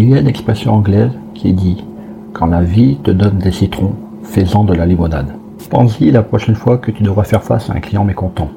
Il 0.00 0.10
y 0.10 0.14
a 0.14 0.20
une 0.20 0.28
expression 0.28 0.74
anglaise 0.74 1.10
qui 1.34 1.52
dit 1.52 1.84
Quand 2.32 2.46
la 2.46 2.62
vie 2.62 2.98
te 3.02 3.10
donne 3.10 3.38
des 3.38 3.50
citrons, 3.50 3.96
fais-en 4.22 4.62
de 4.62 4.72
la 4.72 4.86
limonade. 4.86 5.34
Pense-y 5.70 6.12
la 6.12 6.22
prochaine 6.22 6.54
fois 6.54 6.78
que 6.78 6.92
tu 6.92 7.02
devras 7.02 7.24
faire 7.24 7.42
face 7.42 7.68
à 7.68 7.72
un 7.72 7.80
client 7.80 8.04
mécontent. 8.04 8.48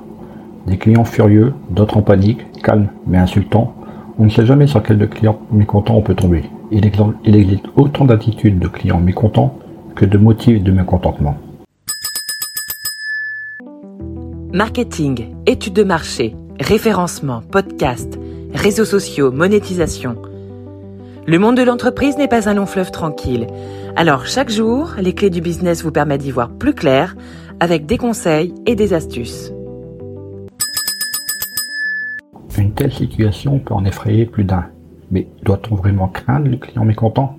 Des 0.67 0.77
clients 0.77 1.04
furieux, 1.04 1.55
d'autres 1.71 1.97
en 1.97 2.04
panique, 2.04 2.46
calmes 2.62 2.89
mais 3.07 3.17
insultants. 3.17 3.73
On 4.19 4.25
ne 4.25 4.29
sait 4.29 4.46
jamais 4.46 4.67
sur 4.67 4.83
quel 4.83 4.99
de 4.99 5.07
client 5.07 5.39
mécontent 5.51 5.96
on 5.96 6.04
peut 6.04 6.13
tomber. 6.13 6.43
Il, 6.69 6.91
il 7.25 7.36
existe 7.36 7.66
autant 7.76 8.05
d'attitudes 8.05 8.60
de 8.60 8.68
clients 8.68 9.00
mécontents 9.00 9.58
que 9.96 10.05
de 10.05 10.20
motifs 10.20 10.62
de 10.62 10.71
mécontentement. 10.71 11.38
Marketing, 14.54 15.34
études 15.48 15.73
de 15.73 15.84
marché, 15.84 16.36
référencement, 16.60 17.42
podcast, 17.42 18.20
réseaux 18.54 18.86
sociaux, 18.86 19.32
monétisation. 19.32 20.18
Le 21.32 21.39
monde 21.39 21.55
de 21.55 21.63
l'entreprise 21.63 22.18
n'est 22.18 22.27
pas 22.27 22.50
un 22.50 22.54
long 22.54 22.66
fleuve 22.66 22.91
tranquille. 22.91 23.48
Alors 23.95 24.26
chaque 24.26 24.49
jour, 24.49 24.95
les 24.99 25.13
clés 25.13 25.30
du 25.30 25.40
business 25.40 25.81
vous 25.81 25.91
permettent 25.94 26.23
d'y 26.23 26.30
voir 26.30 26.49
plus 26.49 26.73
clair 26.73 27.16
avec 27.62 27.85
des 27.85 27.98
conseils 27.98 28.54
et 28.66 28.76
des 28.76 28.94
astuces. 28.94 29.54
Une 32.57 32.73
telle 32.73 32.91
situation 32.91 33.59
peut 33.59 33.73
en 33.73 33.85
effrayer 33.85 34.26
plus 34.26 34.44
d'un. 34.44 34.66
Mais 35.09 35.30
doit-on 35.44 35.76
vraiment 35.76 36.09
craindre 36.09 36.49
le 36.49 36.57
client 36.57 36.84
mécontent 36.84 37.38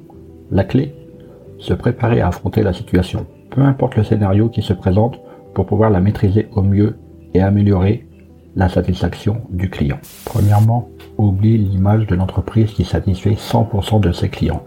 La 0.50 0.64
clé 0.64 0.94
Se 1.58 1.74
préparer 1.74 2.22
à 2.22 2.28
affronter 2.28 2.62
la 2.62 2.72
situation, 2.72 3.26
peu 3.50 3.60
importe 3.60 3.96
le 3.96 4.04
scénario 4.04 4.48
qui 4.48 4.62
se 4.62 4.72
présente, 4.72 5.20
pour 5.52 5.66
pouvoir 5.66 5.90
la 5.90 6.00
maîtriser 6.00 6.48
au 6.52 6.62
mieux 6.62 6.96
et 7.34 7.42
améliorer 7.42 8.06
la 8.56 8.68
satisfaction 8.68 9.42
du 9.50 9.70
client. 9.70 9.98
Premièrement, 10.24 10.88
oublie 11.18 11.58
l'image 11.58 12.06
de 12.06 12.14
l'entreprise 12.14 12.72
qui 12.72 12.84
satisfait 12.84 13.34
100% 13.34 14.00
de 14.00 14.12
ses 14.12 14.28
clients. 14.28 14.62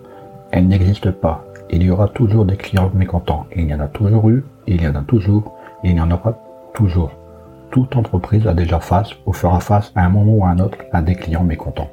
Elle 0.52 0.68
n'existe 0.68 1.12
pas. 1.12 1.46
Il 1.70 1.84
y 1.84 1.90
aura 1.90 2.08
toujours 2.08 2.46
des 2.46 2.58
clients 2.58 2.92
mécontents. 2.94 3.46
Il 3.56 3.70
y 3.70 3.74
en 3.74 3.80
a 3.80 3.88
toujours 3.88 4.30
eu, 4.30 4.44
il 4.68 4.82
y 4.82 4.88
en 4.88 4.96
a 4.96 5.02
toujours, 5.02 5.56
et 5.84 5.90
il 5.90 5.98
y 5.98 6.02
en 6.02 6.12
aura 6.12 6.38
toujours. 6.74 7.12
Toute 7.72 7.96
entreprise 7.96 8.48
a 8.48 8.54
déjà 8.54 8.80
face 8.80 9.10
ou 9.26 9.34
fera 9.34 9.60
face 9.60 9.92
à 9.96 10.06
un 10.06 10.10
moment 10.10 10.34
ou 10.34 10.46
à 10.46 10.50
un 10.50 10.60
autre 10.60 10.78
à 10.92 11.02
des 11.02 11.16
clients 11.16 11.44
mécontents. 11.44 11.90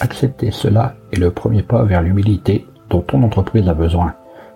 Accepter 0.00 0.50
cela 0.50 0.94
est 1.12 1.18
le 1.18 1.30
premier 1.30 1.62
pas 1.62 1.82
vers 1.82 2.02
l'humilité 2.02 2.66
dont 2.88 3.00
ton 3.00 3.22
entreprise 3.22 3.68
a 3.68 3.74
besoin, 3.74 4.14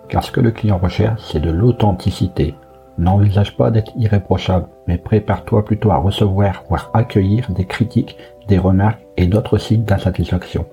car 0.09 0.23
ce 0.23 0.31
que 0.31 0.39
le 0.39 0.51
client 0.51 0.77
recherche, 0.77 1.21
c'est 1.21 1.41
de 1.41 1.51
l'authenticité, 1.51 2.55
N'envisage 2.97 3.57
pas 3.57 3.71
d'être 3.71 3.91
irréprochable, 3.95 4.67
mais 4.87 4.97
prépare-toi 4.97 5.65
plutôt 5.65 5.91
à 5.91 5.97
recevoir, 5.97 6.63
voire 6.69 6.91
accueillir 6.93 7.49
des 7.51 7.65
critiques, 7.65 8.17
des 8.47 8.59
remarques 8.59 9.01
et 9.17 9.25
d'autres 9.25 9.57
signes 9.57 9.83
d'insatisfaction. 9.83 10.65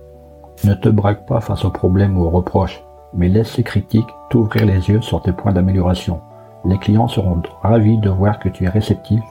Ne 0.65 0.75
te 0.75 0.91
braque 0.91 1.25
pas 1.27 1.41
face 1.41 1.65
aux 1.65 1.71
problèmes 1.71 2.19
ou 2.19 2.25
aux 2.25 2.31
reproches, 2.31 2.83
mais 3.15 3.29
laisse 3.29 3.53
ces 3.53 3.63
critiques 3.63 4.09
t'ouvrir 4.29 4.67
les 4.67 4.91
yeux 4.91 5.01
sur 5.01 5.23
tes 5.23 5.33
points 5.33 5.53
d'amélioration. 5.53 6.21
Les 6.67 6.77
clients 6.77 7.09
seront 7.09 7.41
ravis 7.63 7.97
de 7.97 8.11
voir 8.11 8.39
que 8.39 8.51
tu 8.51 8.65
es 8.65 8.69
réceptif 8.69 9.23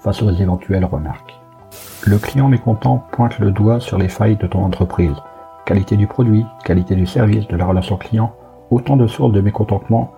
face 0.00 0.22
aux 0.22 0.30
éventuelles 0.30 0.86
remarques. 0.86 1.38
Le 2.06 2.16
client 2.16 2.48
mécontent 2.48 3.04
pointe 3.12 3.38
le 3.38 3.50
doigt 3.50 3.80
sur 3.80 3.98
les 3.98 4.08
failles 4.08 4.36
de 4.36 4.46
ton 4.46 4.64
entreprise. 4.64 5.16
Qualité 5.66 5.98
du 5.98 6.06
produit, 6.06 6.46
qualité 6.64 6.94
du 6.94 7.06
service, 7.06 7.46
de 7.46 7.56
la 7.56 7.66
relation 7.66 7.98
client, 7.98 8.32
autant 8.70 8.96
de 8.96 9.06
sources 9.06 9.32
de 9.32 9.42
mécontentement 9.42 10.12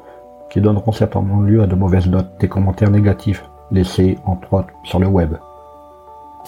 qui 0.51 0.61
donneront 0.61 0.93
certainement 0.93 1.41
lieu 1.41 1.63
à 1.63 1.67
de 1.67 1.75
mauvaises 1.75 2.09
notes, 2.09 2.31
des 2.41 2.49
commentaires 2.49 2.91
négatifs 2.91 3.49
laissés 3.71 4.19
entre 4.27 4.53
autres 4.53 4.75
sur 4.83 4.99
le 4.99 5.07
web. 5.07 5.37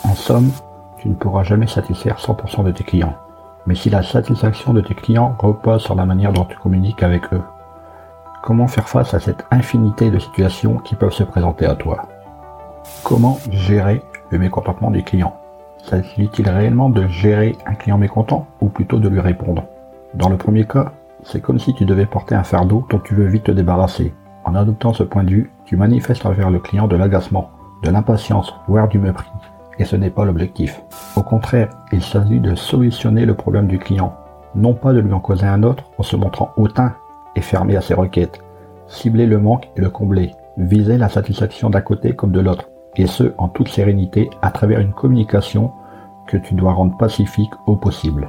En 0.05 0.15
somme, 0.15 0.51
tu 0.99 1.09
ne 1.09 1.15
pourras 1.15 1.45
jamais 1.45 1.67
satisfaire 1.67 2.19
100% 2.19 2.65
de 2.65 2.73
tes 2.73 2.85
clients. 2.85 3.15
Mais 3.67 3.75
si 3.75 3.91
la 3.91 4.03
satisfaction 4.03 4.73
de 4.75 4.81
tes 4.81 4.95
clients 4.95 5.37
repose 5.39 5.83
sur 5.83 5.95
la 5.95 6.05
manière 6.05 6.33
dont 6.33 6.45
tu 6.45 6.57
communiques 6.57 7.03
avec 7.03 7.33
eux, 7.33 7.43
comment 8.43 8.67
faire 8.67 8.89
face 8.89 9.15
à 9.15 9.21
cette 9.21 9.47
infinité 9.51 10.11
de 10.11 10.19
situations 10.19 10.79
qui 10.79 10.97
peuvent 10.97 11.13
se 11.13 11.23
présenter 11.23 11.67
à 11.67 11.77
toi? 11.77 12.09
Comment 13.05 13.39
gérer 13.51 14.03
le 14.31 14.39
mécontentement 14.39 14.91
des 14.91 15.05
clients? 15.05 15.37
S'agit-il 15.85 16.49
réellement 16.49 16.91
de 16.91 17.07
gérer 17.07 17.57
un 17.67 17.75
client 17.75 17.99
mécontent 17.99 18.47
ou 18.61 18.69
plutôt 18.69 18.99
de 18.99 19.09
lui 19.09 19.21
répondre? 19.21 19.65
Dans 20.15 20.29
le 20.29 20.37
premier 20.37 20.65
cas, 20.65 20.93
c'est 21.23 21.41
comme 21.41 21.59
si 21.59 21.75
tu 21.75 21.85
devais 21.85 22.07
porter 22.07 22.35
un 22.35 22.43
fardeau 22.43 22.87
dont 22.91 22.99
tu 22.99 23.15
veux 23.15 23.27
vite 23.27 23.45
te 23.45 23.53
débarrasser. 23.53 24.15
En 24.45 24.55
adoptant 24.55 24.93
ce 24.93 25.03
point 25.03 25.25
de 25.25 25.31
vue, 25.31 25.53
tu 25.65 25.77
manifestes 25.77 26.27
envers 26.27 26.51
le 26.51 26.59
client 26.59 26.89
de 26.89 26.97
l'agacement, 26.97 27.51
de 27.83 27.91
l'impatience, 27.91 28.55
voire 28.67 28.89
du 28.89 28.99
mépris. 28.99 29.31
Et 29.79 29.85
ce 29.85 29.97
n'est 29.97 30.11
pas 30.11 30.25
l'objectif. 30.25 30.83
Au 31.17 31.23
contraire, 31.23 31.71
il 31.93 32.03
s'agit 32.03 32.41
de 32.41 32.55
solutionner 32.55 33.25
le 33.25 33.35
problème 33.35 33.67
du 33.67 33.79
client, 33.79 34.15
non 34.55 34.75
pas 34.75 34.93
de 34.93 35.01
lui 35.01 35.13
en 35.13 35.21
causer 35.21 35.47
un 35.47 35.63
autre 35.63 35.85
en 35.99 36.03
se 36.03 36.17
montrant 36.17 36.51
hautain 36.57 36.95
et 37.37 37.41
fermé 37.41 37.77
à 37.77 37.81
ses 37.81 37.95
requêtes. 37.95 38.41
Cibler 38.87 39.27
le 39.27 39.39
manque 39.39 39.71
et 39.77 39.81
le 39.81 39.91
combler, 39.91 40.33
viser 40.59 40.99
la 40.99 41.09
satisfaction 41.09 41.71
d'un 41.71 41.81
côté 41.81 42.15
comme 42.15 42.33
de 42.33 42.41
l'autre, 42.41 42.69
et 42.97 43.07
ce 43.07 43.33
en 43.39 43.49
toute 43.49 43.69
sérénité 43.69 44.29
à 44.43 44.51
travers 44.51 44.81
une 44.81 44.93
communication 44.93 45.73
que 46.27 46.37
tu 46.37 46.55
dois 46.55 46.73
rendre 46.73 46.97
pacifique 46.97 47.53
au 47.67 47.77
possible. 47.77 48.29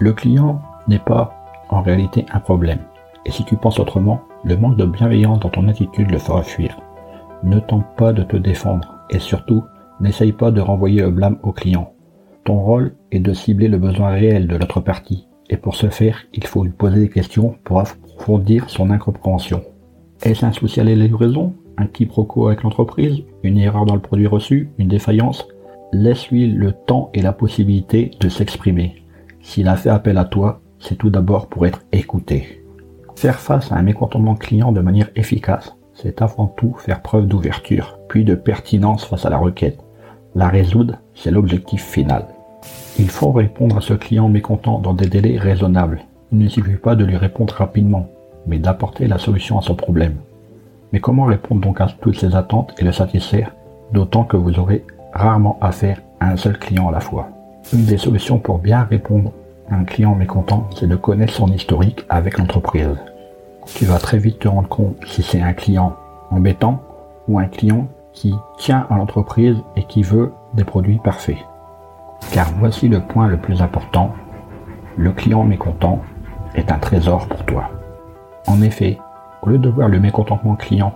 Le 0.00 0.12
client 0.12 0.60
n'est 0.88 0.98
pas 0.98 1.35
en 1.68 1.82
réalité 1.82 2.26
un 2.32 2.40
problème. 2.40 2.80
Et 3.24 3.30
si 3.30 3.44
tu 3.44 3.56
penses 3.56 3.80
autrement, 3.80 4.20
le 4.44 4.56
manque 4.56 4.76
de 4.76 4.84
bienveillance 4.84 5.40
dans 5.40 5.48
ton 5.48 5.68
attitude 5.68 6.10
le 6.10 6.18
fera 6.18 6.42
fuir. 6.42 6.80
Ne 7.42 7.58
tente 7.58 7.86
pas 7.96 8.12
de 8.12 8.22
te 8.22 8.36
défendre 8.36 8.98
et 9.10 9.18
surtout, 9.18 9.64
n'essaye 10.00 10.32
pas 10.32 10.50
de 10.50 10.60
renvoyer 10.60 11.02
le 11.02 11.10
blâme 11.10 11.38
au 11.42 11.52
client. 11.52 11.92
Ton 12.44 12.60
rôle 12.60 12.94
est 13.10 13.20
de 13.20 13.32
cibler 13.32 13.68
le 13.68 13.78
besoin 13.78 14.10
réel 14.10 14.46
de 14.46 14.56
l'autre 14.56 14.80
partie 14.80 15.26
et 15.48 15.56
pour 15.56 15.74
ce 15.74 15.88
faire, 15.88 16.18
il 16.32 16.46
faut 16.46 16.64
lui 16.64 16.72
poser 16.72 17.00
des 17.00 17.08
questions 17.08 17.56
pour 17.64 17.80
approfondir 17.80 18.68
son 18.68 18.90
incompréhension. 18.90 19.62
Est-ce 20.22 20.44
un 20.44 20.52
souci 20.52 20.80
à 20.80 20.84
la 20.84 20.94
livraison 20.94 21.54
Un 21.76 21.86
quiproquo 21.86 22.48
avec 22.48 22.62
l'entreprise 22.62 23.22
Une 23.42 23.58
erreur 23.58 23.84
dans 23.84 23.94
le 23.94 24.00
produit 24.00 24.26
reçu 24.26 24.70
Une 24.78 24.88
défaillance? 24.88 25.46
Laisse-lui 25.92 26.48
le 26.48 26.72
temps 26.72 27.10
et 27.14 27.22
la 27.22 27.32
possibilité 27.32 28.10
de 28.18 28.28
s'exprimer. 28.28 29.02
S'il 29.40 29.68
a 29.68 29.76
fait 29.76 29.90
appel 29.90 30.18
à 30.18 30.24
toi, 30.24 30.60
c'est 30.78 30.96
tout 30.96 31.10
d'abord 31.10 31.46
pour 31.46 31.66
être 31.66 31.82
écouté. 31.92 32.62
Faire 33.16 33.40
face 33.40 33.72
à 33.72 33.76
un 33.76 33.82
mécontentement 33.82 34.34
client 34.34 34.72
de 34.72 34.80
manière 34.80 35.10
efficace, 35.16 35.76
c'est 35.94 36.20
avant 36.20 36.46
tout 36.46 36.74
faire 36.78 37.00
preuve 37.00 37.26
d'ouverture, 37.26 37.98
puis 38.08 38.24
de 38.24 38.34
pertinence 38.34 39.04
face 39.04 39.24
à 39.24 39.30
la 39.30 39.38
requête. 39.38 39.78
La 40.34 40.48
résoudre, 40.48 40.96
c'est 41.14 41.30
l'objectif 41.30 41.82
final. 41.82 42.26
Il 42.98 43.08
faut 43.08 43.32
répondre 43.32 43.78
à 43.78 43.80
ce 43.80 43.94
client 43.94 44.28
mécontent 44.28 44.78
dans 44.78 44.92
des 44.92 45.08
délais 45.08 45.38
raisonnables. 45.38 46.02
Il 46.32 46.38
ne 46.38 46.48
suffit 46.48 46.76
pas 46.76 46.94
de 46.94 47.04
lui 47.04 47.16
répondre 47.16 47.54
rapidement, 47.54 48.08
mais 48.46 48.58
d'apporter 48.58 49.06
la 49.06 49.18
solution 49.18 49.58
à 49.58 49.62
son 49.62 49.74
problème. 49.74 50.16
Mais 50.92 51.00
comment 51.00 51.24
répondre 51.24 51.62
donc 51.62 51.80
à 51.80 51.86
toutes 52.00 52.18
ces 52.18 52.36
attentes 52.36 52.74
et 52.78 52.84
le 52.84 52.92
satisfaire, 52.92 53.52
d'autant 53.92 54.24
que 54.24 54.36
vous 54.36 54.58
aurez 54.58 54.84
rarement 55.12 55.58
affaire 55.62 56.02
à 56.20 56.30
un 56.30 56.36
seul 56.36 56.58
client 56.58 56.88
à 56.88 56.92
la 56.92 57.00
fois? 57.00 57.28
Une 57.72 57.84
des 57.84 57.96
solutions 57.96 58.38
pour 58.38 58.58
bien 58.58 58.84
répondre 58.84 59.32
un 59.70 59.84
client 59.84 60.14
mécontent, 60.14 60.68
c'est 60.74 60.86
de 60.86 60.96
connaître 60.96 61.32
son 61.32 61.48
historique 61.48 62.04
avec 62.08 62.38
l'entreprise. 62.38 62.96
Tu 63.74 63.84
vas 63.84 63.98
très 63.98 64.18
vite 64.18 64.38
te 64.38 64.48
rendre 64.48 64.68
compte 64.68 64.96
si 65.06 65.22
c'est 65.22 65.42
un 65.42 65.52
client 65.52 65.96
embêtant 66.30 66.82
ou 67.28 67.38
un 67.38 67.46
client 67.46 67.88
qui 68.12 68.34
tient 68.58 68.86
à 68.90 68.96
l'entreprise 68.96 69.56
et 69.74 69.84
qui 69.84 70.02
veut 70.02 70.32
des 70.54 70.64
produits 70.64 71.00
parfaits. 71.02 71.38
Car 72.32 72.50
voici 72.58 72.88
le 72.88 73.00
point 73.00 73.26
le 73.26 73.36
plus 73.36 73.60
important, 73.60 74.12
le 74.96 75.12
client 75.12 75.44
mécontent 75.44 76.00
est 76.54 76.70
un 76.70 76.78
trésor 76.78 77.26
pour 77.26 77.44
toi. 77.44 77.70
En 78.46 78.62
effet, 78.62 78.98
au 79.42 79.50
lieu 79.50 79.58
de 79.58 79.68
voir 79.68 79.88
le 79.88 80.00
mécontentement 80.00 80.54
client 80.54 80.94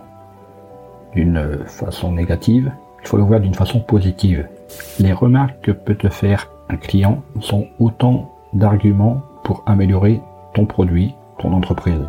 d'une 1.13 1.65
façon 1.65 2.13
négative, 2.13 2.71
il 3.01 3.07
faut 3.07 3.17
le 3.17 3.23
voir 3.23 3.39
d'une 3.39 3.53
façon 3.53 3.81
positive. 3.81 4.47
Les 4.99 5.11
remarques 5.11 5.61
que 5.61 5.71
peut 5.71 5.95
te 5.95 6.09
faire 6.09 6.49
un 6.69 6.77
client 6.77 7.21
sont 7.41 7.67
autant 7.79 8.30
d'arguments 8.53 9.21
pour 9.43 9.63
améliorer 9.65 10.21
ton 10.53 10.65
produit, 10.65 11.15
ton 11.39 11.53
entreprise. 11.53 12.07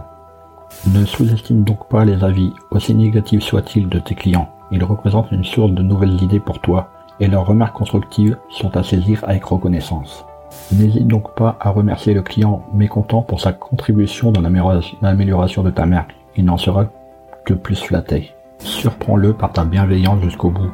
Ne 0.93 1.05
sous-estime 1.05 1.65
donc 1.65 1.89
pas 1.89 2.05
les 2.05 2.25
avis, 2.25 2.53
aussi 2.71 2.95
négatifs 2.95 3.43
soient-ils 3.43 3.89
de 3.89 3.99
tes 3.99 4.15
clients. 4.15 4.49
Ils 4.71 4.85
représentent 4.85 5.31
une 5.31 5.45
source 5.45 5.73
de 5.73 5.83
nouvelles 5.83 6.23
idées 6.23 6.41
pour 6.41 6.61
toi 6.61 6.89
et 7.21 7.29
leurs 7.29 7.47
remarques 7.47 7.77
constructives 7.77 8.37
sont 8.49 8.77
à 8.77 8.83
saisir 8.83 9.23
avec 9.25 9.45
reconnaissance. 9.45 10.25
N'hésite 10.73 11.07
donc 11.07 11.35
pas 11.35 11.57
à 11.61 11.71
remercier 11.71 12.15
le 12.15 12.23
client 12.23 12.65
mécontent 12.75 13.23
pour 13.23 13.41
sa 13.41 13.53
contribution 13.53 14.33
dans 14.33 14.41
l'amélioration 14.41 15.63
de 15.63 15.71
ta 15.71 15.87
marque. 15.87 16.15
Il 16.37 16.45
n'en 16.45 16.57
sera 16.57 16.87
que 17.45 17.55
plus 17.55 17.81
flatté. 17.81 18.33
Surprends-le 18.59 19.35
par 19.35 19.53
ta 19.53 19.65
bienveillance 19.65 20.23
jusqu'au 20.23 20.51
bout. 20.51 20.71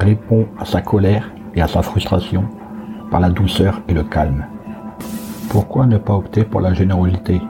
Réponds 0.00 0.46
à 0.58 0.64
sa 0.64 0.80
colère 0.80 1.30
et 1.54 1.62
à 1.62 1.68
sa 1.68 1.82
frustration 1.82 2.44
par 3.10 3.20
la 3.20 3.30
douceur 3.30 3.80
et 3.88 3.94
le 3.94 4.04
calme. 4.04 4.46
Pourquoi 5.54 5.86
ne 5.86 5.98
pas 5.98 6.14
opter 6.14 6.42
pour 6.42 6.60
la 6.60 6.74
générosité? 6.74 7.40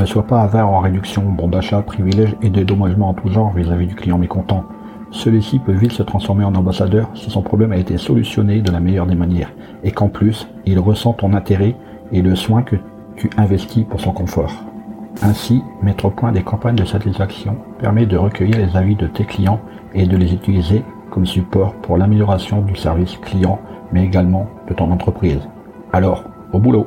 Ne 0.00 0.06
sois 0.06 0.22
pas 0.22 0.40
avare 0.40 0.66
en 0.66 0.80
réduction, 0.80 1.24
bon 1.24 1.46
d'achat, 1.46 1.82
privilèges 1.82 2.34
et 2.40 2.48
dédommagement 2.48 3.10
en 3.10 3.12
tout 3.12 3.28
genre 3.28 3.52
vis-à-vis 3.52 3.86
du 3.86 3.94
client 3.94 4.16
mécontent. 4.16 4.64
Celui-ci 5.10 5.58
peut 5.58 5.74
vite 5.74 5.92
se 5.92 6.02
transformer 6.02 6.44
en 6.44 6.54
ambassadeur 6.54 7.10
si 7.12 7.28
son 7.28 7.42
problème 7.42 7.72
a 7.72 7.76
été 7.76 7.98
solutionné 7.98 8.62
de 8.62 8.72
la 8.72 8.80
meilleure 8.80 9.06
des 9.06 9.14
manières 9.14 9.52
et 9.82 9.90
qu'en 9.90 10.08
plus, 10.08 10.48
il 10.64 10.78
ressent 10.78 11.12
ton 11.12 11.34
intérêt 11.34 11.76
et 12.12 12.22
le 12.22 12.34
soin 12.34 12.62
que 12.62 12.76
tu 13.14 13.28
investis 13.36 13.84
pour 13.84 14.00
son 14.00 14.12
confort. 14.12 14.64
Ainsi, 15.20 15.62
mettre 15.82 16.06
au 16.06 16.10
point 16.10 16.32
des 16.32 16.42
campagnes 16.42 16.76
de 16.76 16.86
satisfaction 16.86 17.58
permet 17.78 18.06
de 18.06 18.16
recueillir 18.16 18.56
les 18.56 18.74
avis 18.74 18.96
de 18.96 19.06
tes 19.06 19.26
clients 19.26 19.60
et 19.92 20.06
de 20.06 20.16
les 20.16 20.32
utiliser 20.32 20.82
comme 21.10 21.26
support 21.26 21.74
pour 21.74 21.98
l'amélioration 21.98 22.62
du 22.62 22.74
service 22.74 23.18
client, 23.18 23.58
mais 23.92 24.02
également 24.02 24.46
de 24.66 24.72
ton 24.72 24.90
entreprise. 24.90 25.46
Alors, 25.92 26.24
au 26.54 26.58
boulot 26.58 26.86